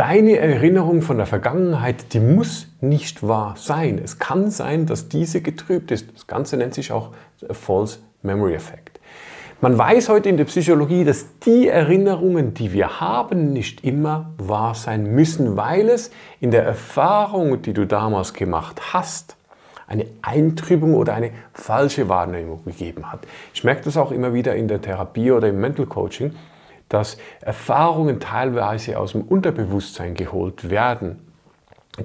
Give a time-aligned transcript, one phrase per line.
[0.00, 4.00] Deine Erinnerung von der Vergangenheit, die muss nicht wahr sein.
[4.02, 6.06] Es kann sein, dass diese getrübt ist.
[6.14, 7.10] Das Ganze nennt sich auch
[7.50, 8.98] False Memory Effect.
[9.60, 14.74] Man weiß heute in der Psychologie, dass die Erinnerungen, die wir haben, nicht immer wahr
[14.74, 16.10] sein müssen, weil es
[16.40, 19.36] in der Erfahrung, die du damals gemacht hast,
[19.86, 23.20] eine Eintrübung oder eine falsche Wahrnehmung gegeben hat.
[23.52, 26.34] Ich merke das auch immer wieder in der Therapie oder im Mental Coaching,
[26.90, 31.20] dass Erfahrungen teilweise aus dem Unterbewusstsein geholt werden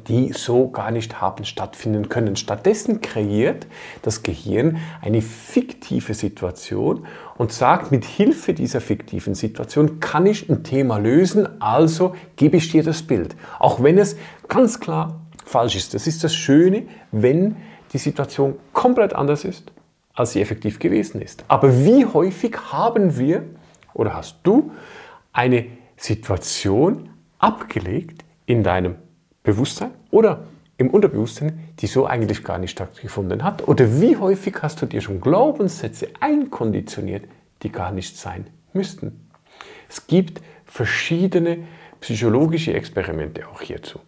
[0.08, 2.35] die so gar nicht haben stattfinden können.
[2.35, 3.67] Stattdessen kreiert
[4.02, 7.05] das Gehirn eine fiktive Situation
[7.38, 12.72] und sagt, mit Hilfe dieser fiktiven Situation kann ich ein Thema lösen, also gebe ich
[12.72, 13.36] dir das Bild.
[13.59, 15.94] Auch wenn es ganz klar falsch ist.
[15.94, 17.55] Das ist das Schöne, wenn
[17.94, 19.72] die Situation komplett anders ist,
[20.16, 21.45] als sie effektiv gewesen ist.
[21.47, 23.44] Aber wie häufig haben wir
[23.95, 24.72] oder hast du
[25.34, 25.66] eine
[25.98, 27.09] Situation
[27.40, 28.95] abgelegt in deinem
[29.44, 30.44] Bewusstsein oder
[30.77, 33.67] im Unterbewusstsein, die so eigentlich gar nicht stattgefunden hat?
[33.67, 37.25] Oder wie häufig hast du dir schon Glaubenssätze einkonditioniert,
[37.64, 39.28] die gar nicht sein müssten?
[39.89, 41.59] Es gibt verschiedene
[42.02, 44.00] psychologische Experimente auch hierzu,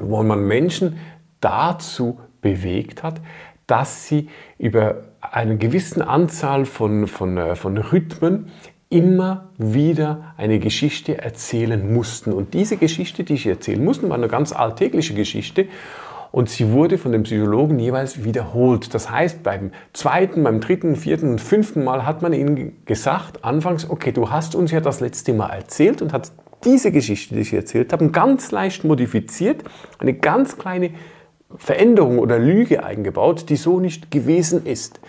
[0.00, 0.98] wo man Menschen
[1.40, 3.20] dazu bewegt hat,
[3.66, 8.50] dass sie über eine gewisse Anzahl von, von, äh, von Rhythmen
[8.90, 12.32] immer wieder eine Geschichte erzählen mussten.
[12.32, 15.68] Und diese Geschichte, die sie erzählen mussten, war eine ganz alltägliche Geschichte
[16.32, 18.92] und sie wurde von den Psychologen jeweils wiederholt.
[18.92, 23.88] Das heißt, beim zweiten, beim dritten, vierten und fünften Mal hat man ihnen gesagt, anfangs,
[23.88, 26.32] okay, du hast uns ja das letzte Mal erzählt und hat
[26.64, 29.64] diese Geschichte, die ich erzählt habe, ganz leicht modifiziert,
[29.98, 30.90] eine ganz kleine
[31.56, 35.00] Veränderung oder Lüge eingebaut, die so nicht gewesen ist.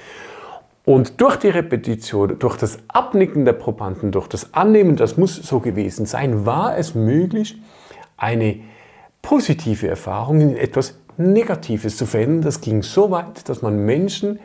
[0.83, 5.59] Und durch die Repetition, durch das Abnicken der Probanden, durch das Annehmen, das muss so
[5.59, 7.61] gewesen sein, war es möglich,
[8.17, 8.59] eine
[9.21, 12.41] positive Erfahrung in etwas Negatives zu verändern.
[12.41, 14.39] Das ging so weit, dass man Menschen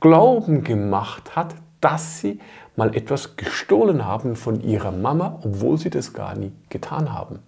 [0.00, 2.40] Glauben gemacht hat, dass sie
[2.74, 7.40] mal etwas gestohlen haben von ihrer Mama, obwohl sie das gar nie getan haben.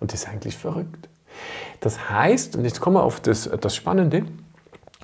[0.00, 1.08] Und das ist eigentlich verrückt.
[1.80, 4.24] Das heißt, und jetzt kommen wir auf das, das Spannende,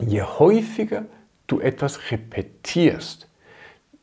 [0.01, 1.05] je häufiger
[1.47, 3.29] du etwas repetierst,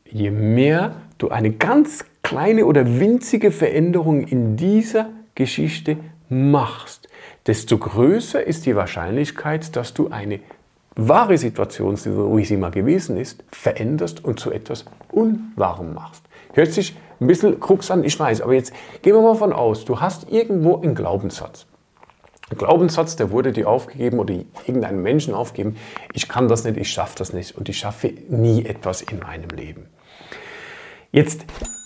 [0.04, 5.96] je mehr du eine ganz kleine oder winzige Veränderung in dieser Geschichte
[6.28, 7.08] machst,
[7.46, 10.40] desto größer ist die Wahrscheinlichkeit, dass du eine
[10.96, 16.24] wahre Situation, wie sie mal gewesen ist, veränderst und zu etwas Unwahrem machst.
[16.52, 19.84] Hört sich ein bisschen krux an, ich weiß, aber jetzt gehen wir mal von aus,
[19.84, 21.66] du hast irgendwo einen Glaubenssatz.
[22.56, 24.34] Glaubenssatz, der wurde dir aufgegeben oder
[24.66, 25.76] irgendeinem Menschen aufgegeben,
[26.12, 29.50] ich kann das nicht, ich schaffe das nicht und ich schaffe nie etwas in meinem
[29.50, 29.86] Leben.
[31.12, 31.44] Jetzt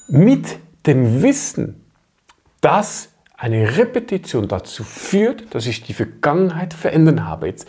[0.09, 1.85] mit dem Wissen,
[2.61, 7.69] dass eine Repetition dazu führt, dass ich die Vergangenheit verändern habe, jetzt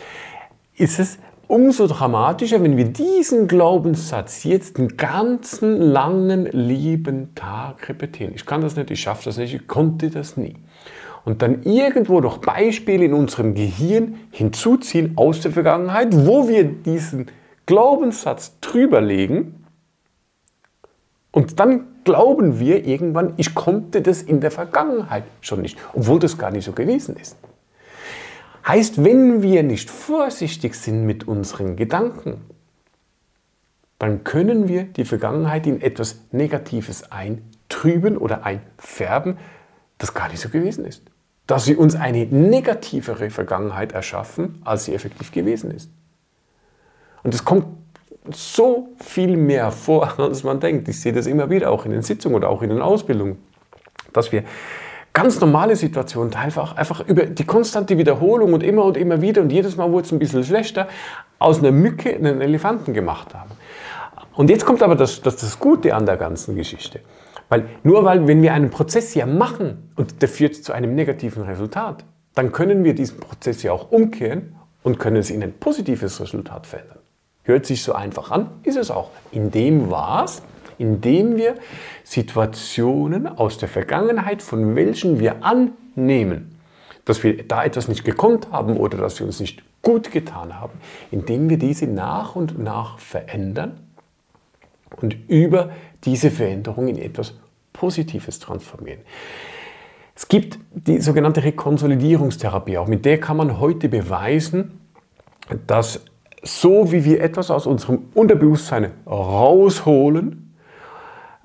[0.77, 1.17] ist es
[1.47, 8.33] umso dramatischer, wenn wir diesen Glaubenssatz jetzt einen ganzen langen, lieben Tag repetieren.
[8.35, 10.56] Ich kann das nicht, ich schaffe das nicht, ich konnte das nie
[11.25, 17.25] und dann irgendwo noch Beispiele in unserem Gehirn hinzuziehen aus der Vergangenheit, wo wir diesen
[17.66, 19.66] Glaubenssatz drüberlegen
[21.31, 26.38] und dann glauben wir irgendwann, ich konnte das in der Vergangenheit schon nicht, obwohl das
[26.38, 27.36] gar nicht so gewesen ist.
[28.68, 32.42] Heißt, wenn wir nicht vorsichtig sind mit unseren Gedanken,
[33.97, 39.38] dann können wir die Vergangenheit in etwas Negatives eintrüben oder einfärben,
[39.97, 41.02] das gar nicht so gewesen ist
[41.47, 45.89] dass sie uns eine negativere Vergangenheit erschaffen, als sie effektiv gewesen ist.
[47.23, 47.66] Und es kommt
[48.31, 50.88] so viel mehr vor, als man denkt.
[50.88, 53.38] Ich sehe das immer wieder, auch in den Sitzungen oder auch in den Ausbildungen,
[54.13, 54.44] dass wir
[55.13, 59.51] ganz normale Situationen einfach, einfach über die konstante Wiederholung und immer und immer wieder und
[59.51, 60.88] jedes Mal wurde es ein bisschen schlechter,
[61.39, 63.51] aus einer Mücke einen Elefanten gemacht haben.
[64.35, 67.00] Und jetzt kommt aber das, das, das Gute an der ganzen Geschichte.
[67.50, 71.44] Weil nur weil, wenn wir einen Prozess ja machen und der führt zu einem negativen
[71.44, 76.19] Resultat, dann können wir diesen Prozess ja auch umkehren und können es in ein positives
[76.19, 77.00] Resultat verändern.
[77.44, 79.12] Hört sich so einfach an, ist es auch.
[79.31, 80.42] Indem was?
[80.77, 81.56] Indem wir
[82.03, 86.59] Situationen aus der Vergangenheit, von welchen wir annehmen,
[87.06, 90.74] dass wir da etwas nicht gekonnt haben oder dass wir uns nicht gut getan haben,
[91.12, 93.84] indem wir diese nach und nach verändern
[95.01, 95.71] und über
[96.03, 97.33] diese Veränderung in etwas
[97.74, 99.01] Positives transformieren.
[100.15, 104.80] Es gibt die sogenannte Rekonsolidierungstherapie, auch mit der kann man heute beweisen,
[105.68, 106.06] dass
[106.42, 110.45] so wie wir etwas aus unserem Unterbewusstsein rausholen,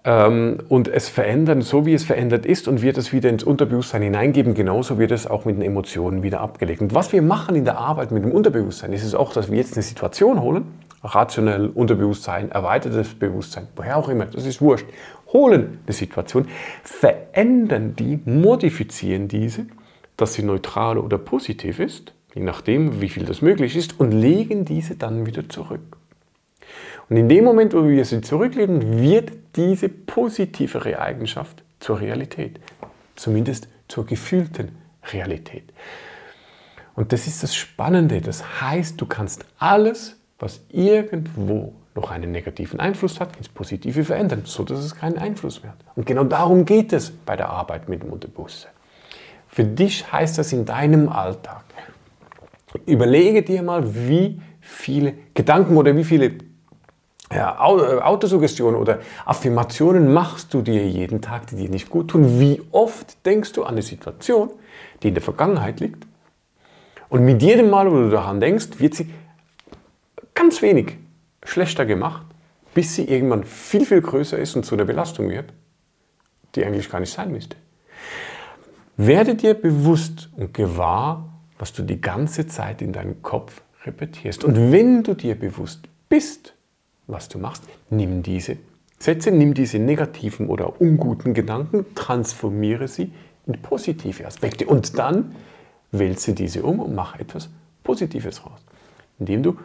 [0.04, 4.02] ähm, und es verändern, so wie es verändert ist und wird es wieder ins Unterbewusstsein
[4.02, 6.80] hineingeben, genauso wird es auch mit den Emotionen wieder abgelegt.
[6.80, 9.58] Und was wir machen in der Arbeit mit dem Unterbewusstsein, ist es auch, dass wir
[9.58, 10.64] jetzt eine Situation holen,
[11.02, 14.86] rationell, Unterbewusstsein, erweitertes Bewusstsein, woher auch immer, das ist wurscht,
[15.32, 16.48] holen eine Situation,
[16.82, 19.66] verändern die, modifizieren diese,
[20.16, 24.64] dass sie neutral oder positiv ist, je nachdem, wie viel das möglich ist, und legen
[24.64, 25.80] diese dann wieder zurück.
[27.08, 32.60] Und in dem Moment, wo wir sie zurücklegen, wird diese positivere Eigenschaft zur Realität.
[33.16, 34.76] Zumindest zur gefühlten
[35.12, 35.64] Realität.
[36.94, 38.20] Und das ist das Spannende.
[38.20, 44.42] Das heißt, du kannst alles, was irgendwo noch einen negativen Einfluss hat, ins Positive verändern,
[44.44, 45.78] sodass es keinen Einfluss mehr hat.
[45.96, 48.72] Und genau darum geht es bei der Arbeit mit dem Unterbewusstsein.
[49.48, 51.64] Für dich heißt das in deinem Alltag.
[52.86, 56.34] Überlege dir mal, wie viele Gedanken oder wie viele
[57.32, 62.40] ja, äh, Autosuggestion oder Affirmationen machst du dir jeden Tag, die dir nicht gut tun?
[62.40, 64.50] Wie oft denkst du an eine Situation,
[65.02, 66.06] die in der Vergangenheit liegt?
[67.08, 69.10] Und mit jedem Mal, wo du daran denkst, wird sie
[70.34, 70.96] ganz wenig
[71.44, 72.26] schlechter gemacht,
[72.74, 75.52] bis sie irgendwann viel, viel größer ist und zu einer Belastung wird,
[76.54, 77.56] die eigentlich gar nicht sein müsste.
[78.96, 81.28] Werde dir bewusst und gewahr,
[81.58, 84.44] was du die ganze Zeit in deinem Kopf repetierst.
[84.44, 86.54] Und wenn du dir bewusst bist,
[87.10, 87.64] was du machst.
[87.90, 88.56] Nimm diese
[88.98, 93.12] Sätze, nimm diese negativen oder unguten Gedanken, transformiere sie
[93.46, 95.34] in positive Aspekte und dann
[95.92, 97.48] wälze diese um und mach etwas
[97.82, 98.60] Positives raus.
[99.18, 99.58] Indem du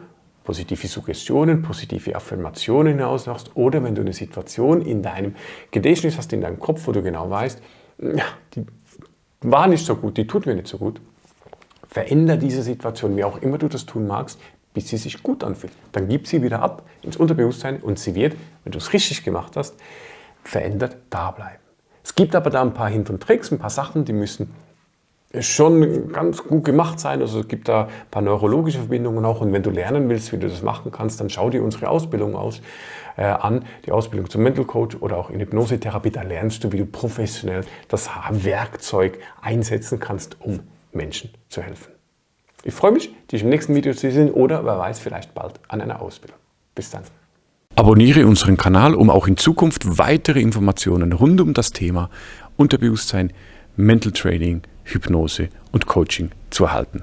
[0.46, 5.34] positive Suggestionen, positive Affirmationen hinausmachst oder wenn du eine Situation in deinem
[5.72, 7.60] Gedächtnis hast, in deinem Kopf, wo du genau weißt,
[7.98, 8.64] ja, die
[9.42, 11.00] war nicht so gut, die tut mir nicht so gut,
[11.88, 14.40] veränder diese Situation, wie auch immer du das tun magst,
[14.72, 15.72] bis sie sich gut anfühlt.
[15.92, 19.56] Dann gib sie wieder ab ins Unterbewusstsein und sie wird, wenn du es richtig gemacht
[19.56, 19.74] hast,
[20.44, 21.62] verändert da bleiben.
[22.04, 24.52] Es gibt aber da ein paar Hint und Tricks, ein paar Sachen, die müssen
[25.40, 27.20] schon ganz gut gemacht sein.
[27.20, 29.40] Also es gibt da ein paar neurologische Verbindungen auch.
[29.40, 32.36] Und wenn du lernen willst, wie du das machen kannst, dann schau dir unsere Ausbildung
[32.36, 32.62] aus,
[33.16, 36.10] äh, an, die Ausbildung zum Mental Coach oder auch in Hypnosetherapie.
[36.10, 40.60] Da lernst du, wie du professionell das Werkzeug einsetzen kannst, um
[40.92, 41.92] Menschen zu helfen.
[42.64, 45.80] Ich freue mich, dich im nächsten Video zu sehen oder wer weiß, vielleicht bald an
[45.80, 46.38] einer Ausbildung.
[46.74, 47.02] Bis dann.
[47.76, 52.10] Abonniere unseren Kanal, um auch in Zukunft weitere Informationen rund um das Thema
[52.56, 53.32] Unterbewusstsein,
[53.76, 57.02] Mental Training, Hypnose und Coaching zu erhalten.